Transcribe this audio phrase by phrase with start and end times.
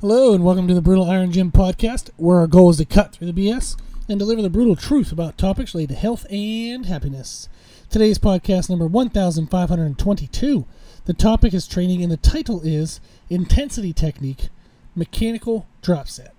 [0.00, 3.12] Hello, and welcome to the Brutal Iron Gym podcast, where our goal is to cut
[3.12, 3.76] through the BS
[4.08, 7.50] and deliver the brutal truth about topics related to health and happiness.
[7.90, 10.64] Today's podcast number 1522.
[11.04, 14.48] The topic is training, and the title is Intensity Technique
[14.96, 16.32] Mechanical Drop Set.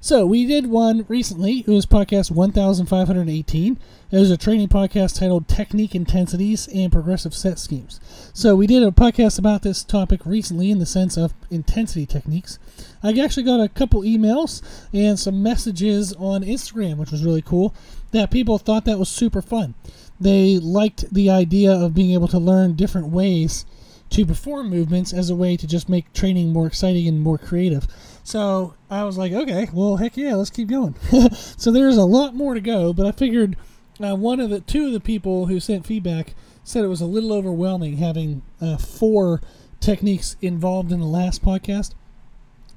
[0.00, 1.60] So, we did one recently.
[1.60, 3.78] It was podcast 1518.
[4.10, 7.98] It was a training podcast titled Technique Intensities and Progressive Set Schemes.
[8.32, 12.58] So, we did a podcast about this topic recently in the sense of intensity techniques.
[13.02, 14.62] I actually got a couple emails
[14.92, 17.74] and some messages on Instagram, which was really cool,
[18.12, 19.74] that people thought that was super fun.
[20.20, 23.64] They liked the idea of being able to learn different ways
[24.10, 27.88] to perform movements as a way to just make training more exciting and more creative.
[28.26, 30.96] So I was like, okay, well, heck yeah, let's keep going.
[31.32, 33.56] so there's a lot more to go, but I figured
[34.02, 36.34] uh, one of the two of the people who sent feedback
[36.64, 39.40] said it was a little overwhelming having uh, four
[39.78, 41.94] techniques involved in the last podcast.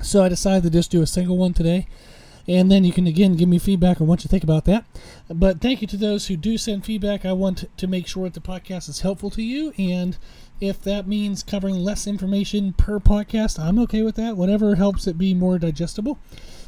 [0.03, 1.87] So I decided to just do a single one today.
[2.49, 4.83] And then you can again give me feedback on what you think about that.
[5.29, 7.23] But thank you to those who do send feedback.
[7.23, 9.71] I want to make sure that the podcast is helpful to you.
[9.77, 10.17] And
[10.59, 14.35] if that means covering less information per podcast, I'm okay with that.
[14.35, 16.17] Whatever helps it be more digestible.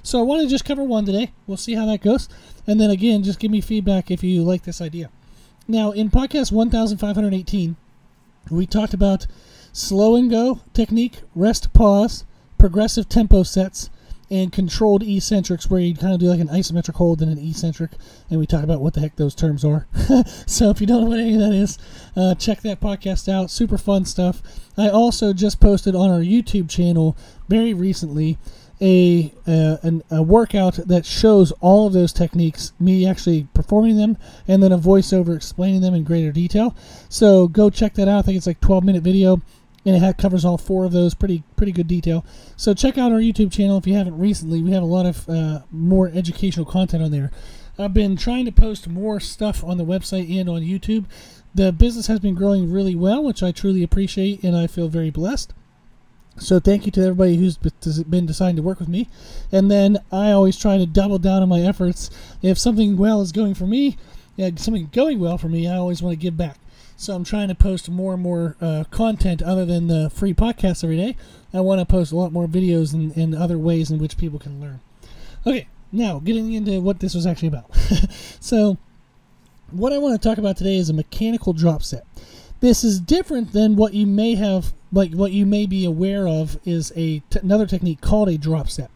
[0.03, 1.31] So I want to just cover one today.
[1.47, 2.29] We'll see how that goes.
[2.67, 5.09] And then again, just give me feedback if you like this idea.
[5.67, 7.75] Now, in podcast 1518,
[8.51, 9.25] we talked about
[9.73, 12.23] slow and go technique, rest pause,
[12.59, 13.89] progressive tempo sets,
[14.31, 17.91] and controlled eccentrics, where you kind of do like an isometric hold and an eccentric.
[18.29, 19.87] And we talk about what the heck those terms are.
[20.47, 21.77] so if you don't know what any of that is,
[22.15, 23.51] uh, check that podcast out.
[23.51, 24.41] Super fun stuff.
[24.77, 27.17] I also just posted on our YouTube channel
[27.49, 28.37] very recently
[28.79, 34.17] a, uh, an, a workout that shows all of those techniques, me actually performing them,
[34.47, 36.75] and then a voiceover explaining them in greater detail.
[37.09, 38.19] So go check that out.
[38.19, 39.41] I think it's like 12 minute video
[39.85, 42.25] and it covers all four of those pretty pretty good detail.
[42.55, 44.61] So check out our YouTube channel if you haven't recently.
[44.61, 47.31] We have a lot of uh, more educational content on there.
[47.79, 51.05] I've been trying to post more stuff on the website and on YouTube.
[51.55, 55.09] The business has been growing really well, which I truly appreciate, and I feel very
[55.09, 55.53] blessed.
[56.37, 59.09] So thank you to everybody who's been deciding to work with me.
[59.51, 62.09] And then I always try to double down on my efforts.
[62.41, 63.97] If something well is going for me,
[64.37, 66.57] yeah, something going well for me, I always want to give back.
[67.01, 70.83] So I'm trying to post more and more uh, content other than the free podcast
[70.83, 71.17] every day.
[71.51, 74.37] I want to post a lot more videos and, and other ways in which people
[74.37, 74.81] can learn.
[75.47, 77.75] Okay, now getting into what this was actually about.
[78.39, 78.77] so,
[79.71, 82.05] what I want to talk about today is a mechanical drop set.
[82.59, 86.59] This is different than what you may have, like what you may be aware of,
[86.65, 88.91] is a t- another technique called a drop set.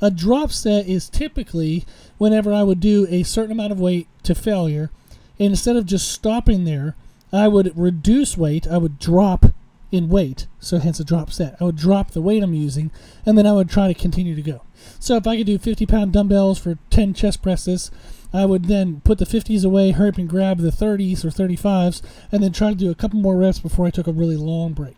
[0.00, 1.84] A drop set is typically
[2.18, 4.90] whenever I would do a certain amount of weight to failure,
[5.38, 6.96] and instead of just stopping there,
[7.34, 8.66] I would reduce weight.
[8.68, 9.46] I would drop
[9.90, 11.56] in weight, so hence a drop set.
[11.60, 12.90] I would drop the weight I'm using,
[13.26, 14.62] and then I would try to continue to go.
[14.98, 17.90] So if I could do 50 pound dumbbells for 10 chest presses,
[18.32, 22.02] I would then put the 50s away, hurry up and grab the 30s or 35s,
[22.32, 24.72] and then try to do a couple more reps before I took a really long
[24.72, 24.96] break.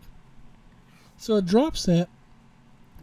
[1.17, 2.09] So a drop set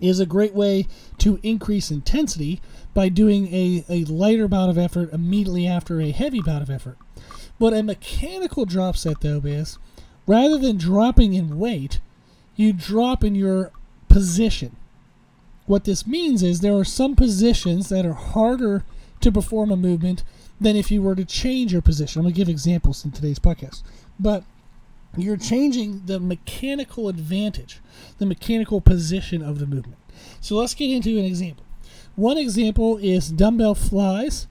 [0.01, 0.87] is a great way
[1.19, 2.61] to increase intensity
[2.93, 6.97] by doing a, a lighter bout of effort immediately after a heavy bout of effort.
[7.59, 9.79] But a mechanical drop set, though, is
[10.27, 12.01] rather than dropping in weight,
[12.57, 13.71] you drop in your
[14.09, 14.77] position.
[15.67, 18.85] What this means is there are some positions that are harder
[19.21, 20.23] to perform a movement
[20.61, 22.21] than if you were to change your position.
[22.21, 23.83] I'm going to give examples in today's podcast.
[24.21, 24.45] But
[25.17, 27.81] you're changing the mechanical advantage,
[28.19, 29.99] the mechanical position of the movement.
[30.41, 31.65] So let's get into an example.
[32.17, 34.47] One example is dumbbell flies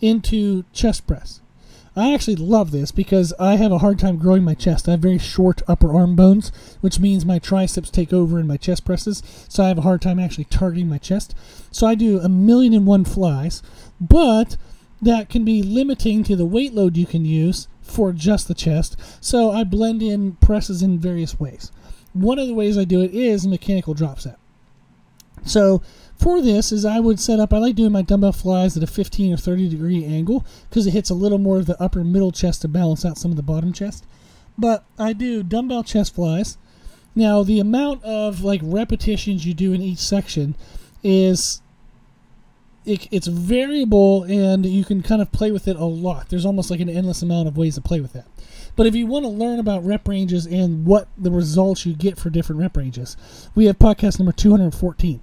[0.00, 1.40] into chest press.
[1.96, 4.86] I actually love this because I have a hard time growing my chest.
[4.86, 8.56] I have very short upper arm bones, which means my triceps take over in my
[8.56, 11.34] chest presses, so I have a hard time actually targeting my chest.
[11.72, 13.62] So I do a million and one flies,
[14.00, 14.56] but
[15.02, 18.96] that can be limiting to the weight load you can use for just the chest.
[19.20, 21.72] So I blend in presses in various ways.
[22.12, 24.38] One of the ways I do it is a mechanical drop set.
[25.44, 25.82] So
[26.18, 28.86] for this is I would set up, I like doing my dumbbell flies at a
[28.86, 32.32] 15 or 30 degree angle because it hits a little more of the upper middle
[32.32, 34.04] chest to balance out some of the bottom chest.
[34.56, 36.58] But I do dumbbell chest flies.
[37.14, 40.56] Now the amount of like repetitions you do in each section
[41.04, 41.62] is
[42.88, 46.30] it, it's variable and you can kind of play with it a lot.
[46.30, 48.26] There's almost like an endless amount of ways to play with that.
[48.76, 52.18] But if you want to learn about rep ranges and what the results you get
[52.18, 53.16] for different rep ranges,
[53.54, 55.20] we have podcast number 214.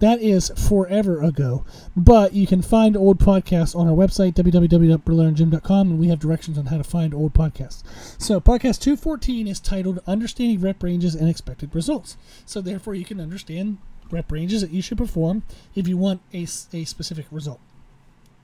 [0.00, 1.64] That is forever ago,
[1.96, 6.66] but you can find old podcasts on our website, www.brutalirongym.com, and we have directions on
[6.66, 7.82] how to find old podcasts.
[8.20, 12.16] So, podcast 214 is titled Understanding Rep Ranges and Expected Results.
[12.46, 13.78] So, therefore, you can understand
[14.10, 15.42] rep ranges that you should perform
[15.74, 17.60] if you want a, a specific result.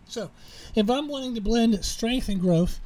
[0.07, 0.31] So,
[0.75, 2.81] if I'm wanting to blend strength and growth,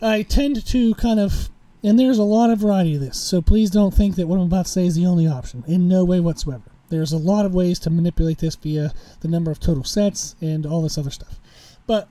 [0.00, 1.50] I tend to kind of,
[1.82, 4.46] and there's a lot of variety of this, so please don't think that what I'm
[4.46, 5.64] about to say is the only option.
[5.66, 6.62] In no way whatsoever.
[6.88, 10.64] There's a lot of ways to manipulate this via the number of total sets and
[10.64, 11.38] all this other stuff.
[11.86, 12.08] But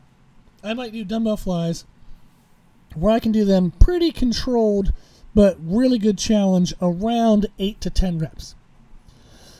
[0.63, 1.85] I might do dumbbell flies
[2.95, 4.93] where I can do them pretty controlled
[5.37, 8.55] but really good challenge around 8 to 10 reps.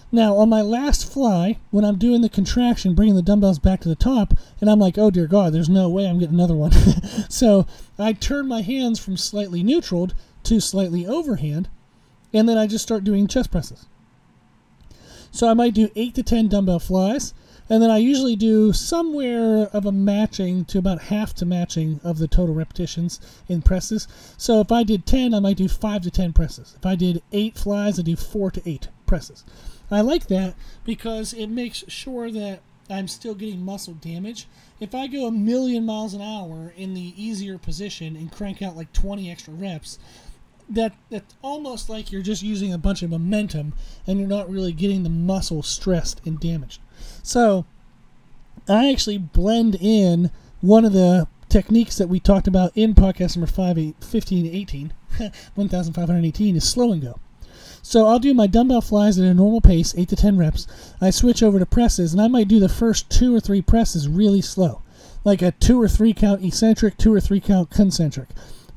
[0.10, 3.90] Now, on my last fly, when I'm doing the contraction, bringing the dumbbells back to
[3.90, 6.72] the top, and I'm like, oh dear God, there's no way I'm getting another one.
[7.30, 7.68] so
[8.00, 10.10] I turn my hands from slightly neutral
[10.44, 11.68] to slightly overhand,
[12.34, 13.86] and then I just start doing chest presses.
[15.30, 17.34] So I might do 8 to 10 dumbbell flies,
[17.70, 22.18] and then I usually do somewhere of a matching to about half to matching of
[22.18, 23.20] the total repetitions
[23.50, 24.08] in presses.
[24.38, 26.76] So if I did 10, I might do 5 to 10 presses.
[26.78, 29.44] If I did 8 flies, I do 4 to 8 presses.
[29.90, 34.48] I like that because it makes sure that I'm still getting muscle damage.
[34.80, 38.78] If I go a million miles an hour in the easier position and crank out
[38.78, 39.98] like 20 extra reps,
[40.70, 43.74] that that's almost like you're just using a bunch of momentum
[44.06, 46.82] and you're not really getting the muscle stressed and damaged.
[47.24, 47.66] So
[48.68, 50.32] I actually blend in
[50.62, 54.94] one of the techniques that we talked about in podcast number 5, 15, 18,
[55.56, 57.20] 1518 is slow and go.
[57.88, 60.68] So I'll do my dumbbell flies at a normal pace, 8 to 10 reps.
[61.00, 64.10] I switch over to presses, and I might do the first two or three presses
[64.10, 64.82] really slow,
[65.24, 68.28] like a two or three count eccentric, two or three count concentric.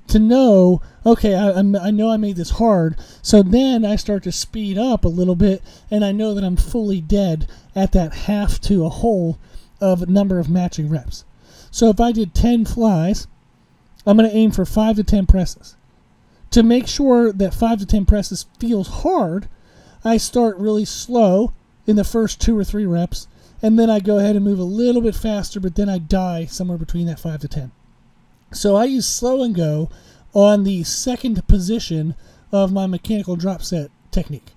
[0.06, 4.32] To know, okay, I, I know I made this hard, so then I start to
[4.32, 5.60] speed up a little bit,
[5.90, 9.40] and I know that I'm fully dead at that half to a whole
[9.80, 11.24] of number of matching reps.
[11.72, 13.26] So if I did 10 flies,
[14.06, 15.74] I'm going to aim for 5 to 10 presses
[16.50, 19.48] to make sure that 5 to 10 presses feels hard,
[20.04, 21.52] I start really slow
[21.86, 23.28] in the first two or three reps,
[23.62, 26.46] and then I go ahead and move a little bit faster, but then I die
[26.46, 27.72] somewhere between that 5 to 10.
[28.52, 29.90] So I use slow and go
[30.34, 32.14] on the second position
[32.52, 34.52] of my mechanical drop set technique.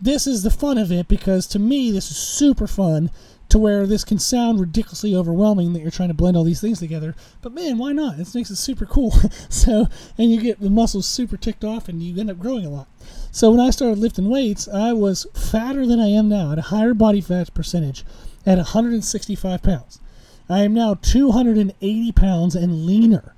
[0.00, 3.10] This is the fun of it because to me, this is super fun
[3.48, 6.78] to where this can sound ridiculously overwhelming that you're trying to blend all these things
[6.78, 7.14] together.
[7.40, 8.18] But man, why not?
[8.18, 9.10] It makes it super cool.
[9.48, 9.86] so,
[10.18, 12.88] and you get the muscles super ticked off and you end up growing a lot.
[13.32, 16.62] So when I started lifting weights, I was fatter than I am now, at a
[16.62, 18.04] higher body fat percentage,
[18.44, 20.00] at 165 pounds.
[20.48, 23.34] I am now 280 pounds and leaner.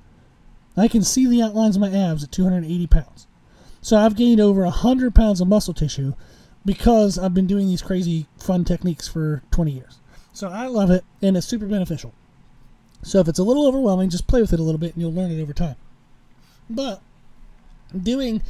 [0.77, 3.27] I can see the outlines of my abs at 280 pounds.
[3.83, 6.15] So I've gained over 100 pounds of muscle tissue
[6.65, 9.99] because I've been doing these crazy fun techniques for 20 years.
[10.33, 12.13] So I love it, and it's super beneficial.
[13.03, 15.13] So if it's a little overwhelming, just play with it a little bit, and you'll
[15.13, 15.77] learn it over time.
[16.69, 17.01] But
[17.97, 18.43] doing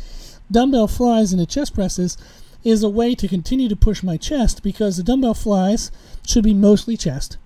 [0.50, 2.18] dumbbell flies into chest presses
[2.62, 5.90] is a way to continue to push my chest because the dumbbell flies
[6.26, 7.38] should be mostly chest.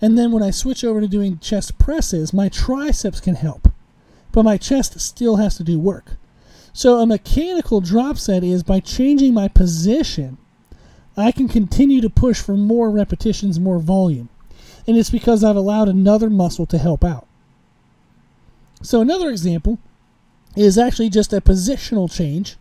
[0.00, 3.68] And then when I switch over to doing chest presses, my triceps can help.
[4.30, 6.17] But my chest still has to do work.
[6.78, 10.38] So a mechanical drop set is by changing my position,
[11.16, 14.28] I can continue to push for more repetitions, more volume.
[14.86, 17.26] And it's because I've allowed another muscle to help out.
[18.80, 19.80] So another example
[20.54, 22.54] is actually just a positional change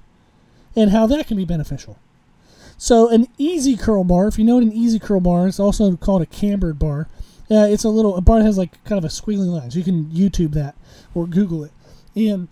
[0.75, 2.00] and how that can be beneficial.
[2.75, 5.95] So an easy curl bar, if you know what an easy curl bar is, also
[5.95, 7.07] called a cambered bar.
[7.52, 9.69] Uh, it's a little a bar that has like kind of a squiggly line.
[9.69, 10.76] So you can YouTube that
[11.14, 11.71] or Google it.
[12.16, 12.47] And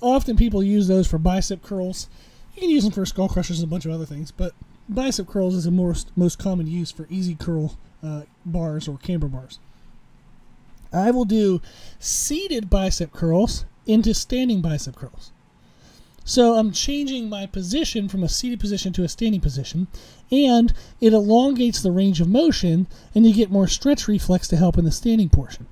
[0.00, 2.08] often people use those for bicep curls.
[2.54, 4.52] You can use them for skull crushers and a bunch of other things, but
[4.88, 9.28] bicep curls is the most most common use for easy curl uh, bars or camber
[9.28, 9.58] bars.
[10.92, 11.60] I will do
[11.98, 15.30] seated bicep curls into standing bicep curls.
[16.24, 19.88] So I'm changing my position from a seated position to a standing position,
[20.30, 24.78] and it elongates the range of motion, and you get more stretch reflex to help
[24.78, 25.66] in the standing portion.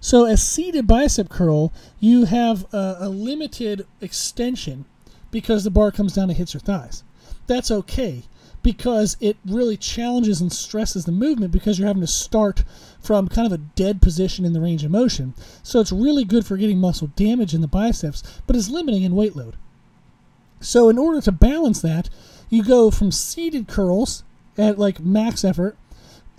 [0.00, 4.86] So, a seated bicep curl, you have a, a limited extension
[5.30, 7.04] because the bar comes down and hits your thighs.
[7.46, 8.24] That's okay
[8.62, 12.64] because it really challenges and stresses the movement because you're having to start
[13.00, 15.34] from kind of a dead position in the range of motion.
[15.62, 19.14] So it's really good for getting muscle damage in the biceps, but it's limiting in
[19.14, 19.56] weight load.
[20.60, 22.10] So in order to balance that,
[22.50, 24.24] you go from seated curls
[24.58, 25.78] at like max effort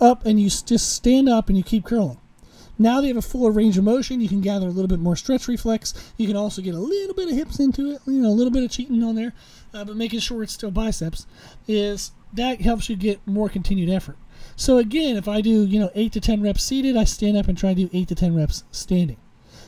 [0.00, 2.18] up and you just stand up and you keep curling.
[2.82, 4.20] Now they have a fuller range of motion.
[4.20, 6.12] You can gather a little bit more stretch reflex.
[6.16, 8.50] You can also get a little bit of hips into it, you know, a little
[8.52, 9.32] bit of cheating on there,
[9.72, 11.26] uh, but making sure it's still biceps
[11.68, 14.16] is that helps you get more continued effort.
[14.56, 17.46] So again, if I do, you know, eight to ten reps seated, I stand up
[17.46, 19.18] and try to do eight to ten reps standing.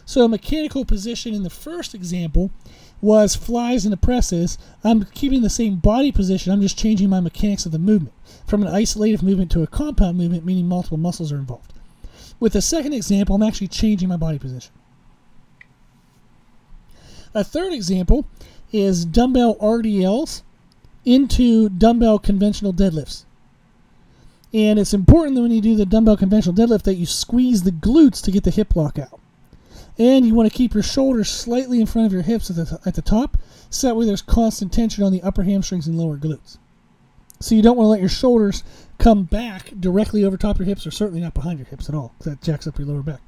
[0.04, 2.50] So a mechanical position in the first example
[3.00, 4.58] was flies into presses.
[4.82, 6.52] I'm keeping the same body position.
[6.52, 8.14] I'm just changing my mechanics of the movement
[8.46, 11.73] from an isolated movement to a compound movement, meaning multiple muscles are involved.
[12.44, 14.70] With the second example, I'm actually changing my body position.
[17.32, 18.26] A third example
[18.70, 20.42] is dumbbell RDLs
[21.06, 23.24] into dumbbell conventional deadlifts.
[24.52, 27.70] And it's important that when you do the dumbbell conventional deadlift that you squeeze the
[27.70, 29.18] glutes to get the hip lock out.
[29.98, 32.78] And you want to keep your shoulders slightly in front of your hips at the,
[32.84, 33.38] at the top,
[33.70, 36.58] so that way there's constant tension on the upper hamstrings and lower glutes.
[37.44, 38.64] So you don't want to let your shoulders
[38.96, 41.94] come back directly over top of your hips, or certainly not behind your hips at
[41.94, 43.20] all, because that jacks up your lower back.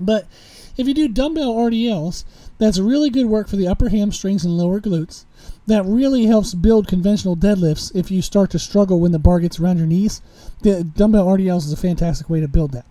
[0.00, 0.26] But
[0.78, 2.24] if you do dumbbell RDLs,
[2.56, 5.26] that's really good work for the upper hamstrings and lower glutes.
[5.66, 9.60] That really helps build conventional deadlifts if you start to struggle when the bar gets
[9.60, 10.22] around your knees.
[10.62, 12.86] The dumbbell RDLs is a fantastic way to build that.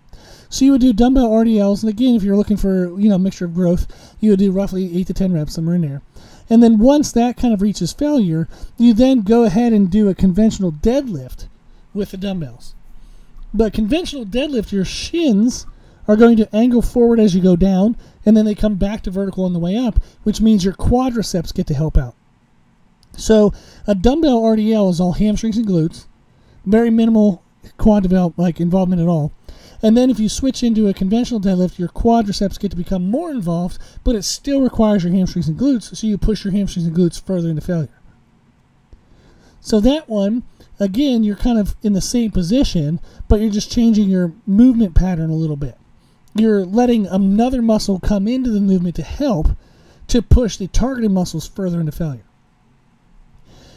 [0.50, 3.18] So you would do dumbbell RDLs, and again, if you're looking for you know a
[3.18, 6.00] mixture of growth, you would do roughly eight to ten reps somewhere in there.
[6.50, 10.14] And then once that kind of reaches failure, you then go ahead and do a
[10.14, 11.46] conventional deadlift
[11.92, 12.74] with the dumbbells.
[13.52, 15.66] But conventional deadlift, your shins
[16.06, 19.10] are going to angle forward as you go down, and then they come back to
[19.10, 22.14] vertical on the way up, which means your quadriceps get to help out.
[23.16, 23.52] So
[23.86, 26.06] a dumbbell RDL is all hamstrings and glutes,
[26.64, 27.42] very minimal
[27.76, 29.32] quad develop, like involvement at all.
[29.82, 33.30] And then if you switch into a conventional deadlift, your quadriceps get to become more
[33.30, 36.96] involved, but it still requires your hamstrings and glutes, so you push your hamstrings and
[36.96, 37.88] glutes further into failure.
[39.60, 40.42] So that one,
[40.80, 45.30] again, you're kind of in the same position, but you're just changing your movement pattern
[45.30, 45.76] a little bit.
[46.34, 49.48] You're letting another muscle come into the movement to help
[50.08, 52.24] to push the targeted muscles further into failure.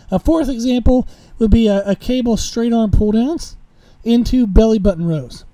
[0.09, 1.07] A fourth example
[1.39, 3.55] would be a, a cable straight arm pull downs
[4.03, 5.45] into belly button rows.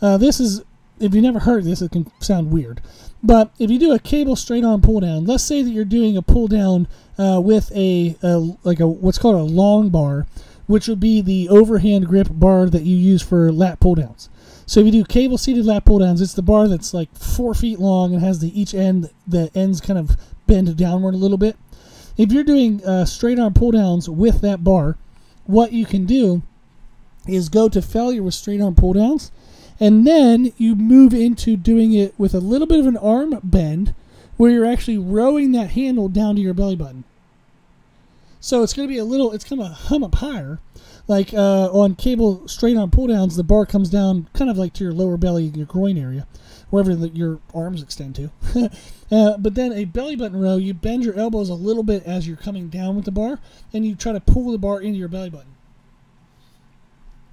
[0.00, 0.62] Uh, this is,
[1.00, 2.80] if you never heard this, it can sound weird.
[3.22, 6.16] But if you do a cable straight arm pull down, let's say that you're doing
[6.16, 6.86] a pull down
[7.18, 10.26] uh, with a, a like a what's called a long bar,
[10.66, 14.28] which would be the overhand grip bar that you use for lat pull downs.
[14.66, 17.54] So if you do cable seated lat pull downs, it's the bar that's like four
[17.54, 21.38] feet long and has the each end the ends kind of bend downward a little
[21.38, 21.56] bit.
[22.16, 24.96] If you're doing uh, straight arm pull downs with that bar,
[25.46, 26.42] what you can do
[27.26, 29.32] is go to failure with straight arm pull downs
[29.80, 33.94] and then you move into doing it with a little bit of an arm bend
[34.36, 37.04] where you're actually rowing that handle down to your belly button.
[38.40, 40.60] So it's going to be a little, it's going to hum up higher.
[41.06, 44.74] Like uh, on cable straight arm pull downs, the bar comes down kind of like
[44.74, 46.26] to your lower belly, your groin area,
[46.70, 48.30] wherever the, your arms extend to.
[49.10, 52.28] uh, but then a belly button row, you bend your elbows a little bit as
[52.28, 53.40] you're coming down with the bar,
[53.72, 55.54] and you try to pull the bar into your belly button.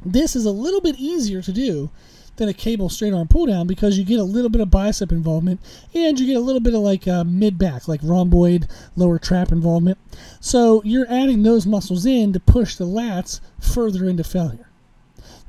[0.03, 1.89] This is a little bit easier to do
[2.37, 5.11] than a cable straight arm pull down because you get a little bit of bicep
[5.11, 5.59] involvement
[5.93, 9.51] and you get a little bit of like uh, mid back, like rhomboid, lower trap
[9.51, 9.97] involvement.
[10.39, 14.69] So you're adding those muscles in to push the lats further into failure.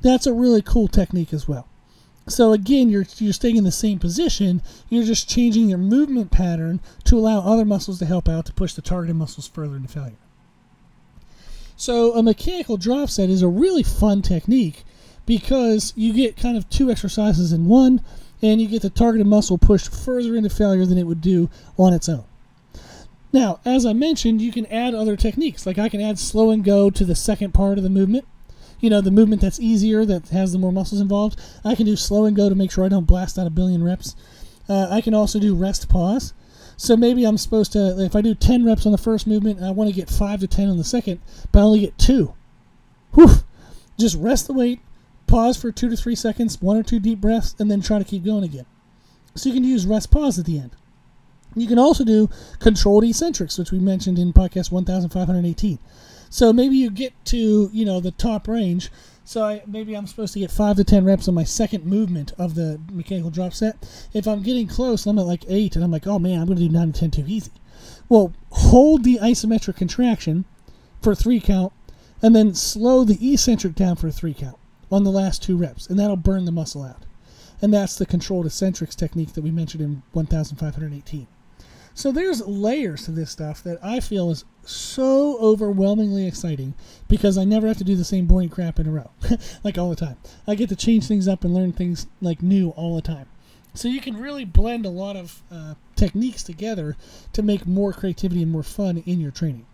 [0.00, 1.68] That's a really cool technique as well.
[2.28, 4.60] So again, you're you're staying in the same position.
[4.88, 8.72] You're just changing your movement pattern to allow other muscles to help out to push
[8.74, 10.16] the targeted muscles further into failure.
[11.76, 14.84] So a mechanical drop set is a really fun technique
[15.26, 18.00] because you get kind of two exercises in one,
[18.42, 21.92] and you get the targeted muscle pushed further into failure than it would do on
[21.92, 22.24] its own.
[23.32, 25.66] Now, as I mentioned, you can add other techniques.
[25.66, 28.26] Like I can add slow and go to the second part of the movement.
[28.80, 31.40] You know, the movement that's easier, that has the more muscles involved.
[31.64, 33.82] I can do slow and go to make sure I don't blast out a billion
[33.82, 34.14] reps.
[34.68, 36.34] Uh, I can also do rest pause.
[36.76, 39.66] So maybe I'm supposed to, if I do 10 reps on the first movement, and
[39.66, 41.20] I want to get 5 to 10 on the second,
[41.52, 42.34] but I only get 2.
[43.14, 43.30] Whew!
[43.98, 44.80] Just rest the weight,
[45.26, 48.04] pause for two to three seconds, one or two deep breaths, and then try to
[48.04, 48.66] keep going again.
[49.34, 50.72] So you can use rest pause at the end.
[51.54, 52.28] You can also do
[52.58, 55.78] controlled eccentrics, which we mentioned in podcast 1518.
[56.28, 58.90] So maybe you get to, you know, the top range.
[59.24, 62.32] So I, maybe I'm supposed to get five to ten reps on my second movement
[62.38, 63.76] of the mechanical drop set.
[64.12, 66.58] If I'm getting close, I'm at like eight, and I'm like, oh man, I'm going
[66.58, 67.52] to do nine to ten too easy.
[68.08, 70.44] Well, hold the isometric contraction
[71.02, 71.72] for three count,
[72.22, 74.58] and then slow the eccentric down for a three count
[74.90, 77.04] on the last two reps, and that'll burn the muscle out.
[77.60, 81.26] And that's the controlled eccentrics technique that we mentioned in 1518.
[81.94, 86.74] So there's layers to this stuff that I feel is so overwhelmingly exciting
[87.08, 89.10] because I never have to do the same boring crap in a row,
[89.64, 90.18] like all the time.
[90.46, 93.28] I get to change things up and learn things like new all the time.
[93.72, 96.96] So you can really blend a lot of uh, techniques together
[97.32, 99.66] to make more creativity and more fun in your training.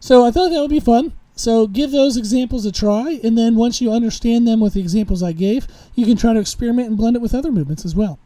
[0.00, 1.12] So I thought that would be fun.
[1.34, 5.22] So give those examples a try, and then once you understand them with the examples
[5.22, 8.18] I gave, you can try to experiment and blend it with other movements as well.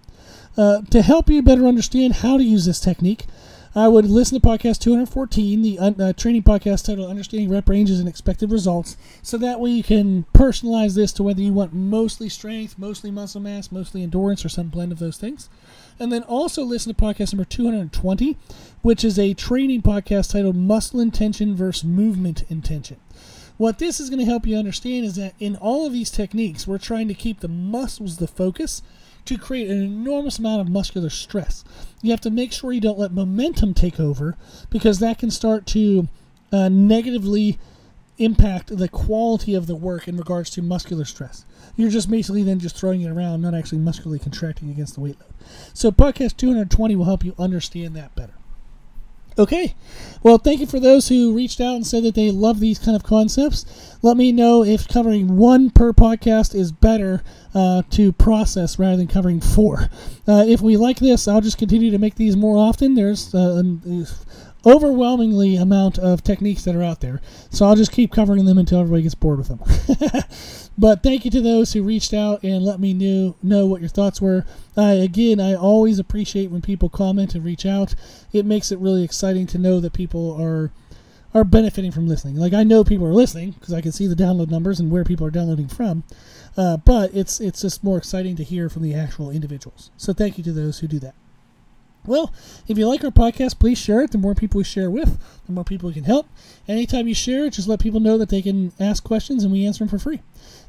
[0.57, 3.27] uh, to help you better understand how to use this technique,
[3.77, 8.09] I would listen to podcast 214, the uh, training podcast titled Understanding Rep Ranges and
[8.09, 12.79] Expected Results, so that way you can personalize this to whether you want mostly strength,
[12.79, 15.51] mostly muscle mass, mostly endurance, or some blend of those things.
[16.01, 18.39] And then also listen to podcast number 220,
[18.81, 22.97] which is a training podcast titled Muscle Intention versus Movement Intention.
[23.59, 26.67] What this is going to help you understand is that in all of these techniques,
[26.67, 28.81] we're trying to keep the muscles the focus
[29.27, 31.65] to create an enormous amount of muscular stress.
[32.03, 34.37] You have to make sure you don't let momentum take over
[34.71, 36.09] because that can start to
[36.53, 37.59] uh, negatively
[38.19, 41.45] impact the quality of the work in regards to muscular stress.
[41.77, 45.21] You're just basically then just throwing it around, not actually muscularly contracting against the weight
[45.21, 45.35] load.
[45.75, 48.33] So, podcast 220 will help you understand that better.
[49.39, 49.75] Okay.
[50.23, 52.97] Well, thank you for those who reached out and said that they love these kind
[52.97, 53.97] of concepts.
[54.03, 57.23] Let me know if covering one per podcast is better
[57.55, 59.91] uh, to process rather than covering four.
[60.27, 62.95] Uh, if we like this, I'll just continue to make these more often.
[62.95, 63.63] There's uh,
[64.65, 67.21] overwhelmingly amount of techniques that are out there.
[67.51, 69.61] So I'll just keep covering them until everybody gets bored with them.
[70.79, 73.89] but thank you to those who reached out and let me know, know what your
[73.89, 74.45] thoughts were.
[74.77, 77.95] Uh, again, I always appreciate when people comment and reach out.
[78.33, 80.73] It makes it really exciting to know that people are
[81.35, 82.37] are benefiting from listening.
[82.37, 85.05] Like I know people are listening because I can see the download numbers and where
[85.05, 86.03] people are downloading from.
[86.57, 89.91] Uh, but it's it's just more exciting to hear from the actual individuals.
[89.99, 91.15] So thank you to those who do that.
[92.07, 92.33] Well,
[92.69, 94.13] if you like our podcast, please share it.
[94.13, 96.29] The more people we share with, the more people we can help.
[96.69, 99.67] Anytime you share it, just let people know that they can ask questions and we
[99.67, 100.21] answer them for free.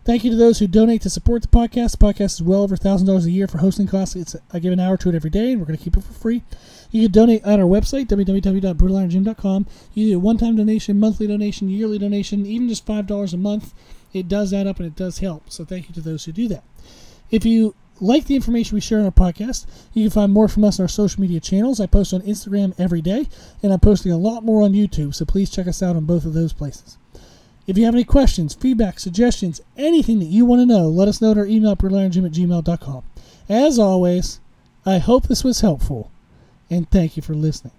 [0.03, 1.91] Thank you to those who donate to support the podcast.
[1.91, 4.15] The podcast is well over $1,000 a year for hosting costs.
[4.15, 6.03] It's I give an hour to it every day, and we're going to keep it
[6.03, 6.44] for free.
[6.91, 9.67] You can donate at our website, www.brutalirongym.com.
[9.94, 13.74] You do a one-time donation, monthly donation, yearly donation, even just $5 a month.
[14.13, 15.51] It does add up and it does help.
[15.51, 16.63] So thank you to those who do that.
[17.29, 20.63] If you like the information we share on our podcast, you can find more from
[20.63, 21.80] us on our social media channels.
[21.80, 23.27] I post on Instagram every day,
[23.63, 26.25] and I'm posting a lot more on YouTube, so please check us out on both
[26.25, 26.98] of those places.
[27.66, 31.22] If you have any questions, feedback, suggestions, anything that you want to know, let us
[31.22, 33.03] know at our email at at gmail.com.
[33.50, 34.40] As always,
[34.86, 36.10] I hope this was helpful,
[36.70, 37.74] and thank you for listening.